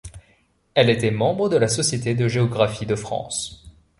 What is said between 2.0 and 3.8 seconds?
de géographie de France.